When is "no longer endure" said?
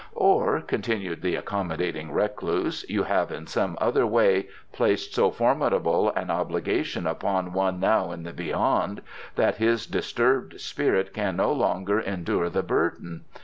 11.35-12.49